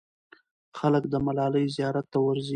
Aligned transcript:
خلک 0.77 1.03
د 1.09 1.13
ملالۍ 1.25 1.65
زیارت 1.75 2.05
ته 2.13 2.19
ورځي. 2.25 2.49